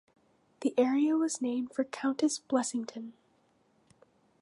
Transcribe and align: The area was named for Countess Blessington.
The 0.61 0.73
area 0.79 1.15
was 1.15 1.43
named 1.43 1.73
for 1.73 1.83
Countess 1.83 2.39
Blessington. 2.39 3.13